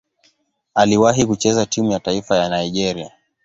[0.75, 3.11] Aliwahi kucheza timu ya taifa ya Nigeria.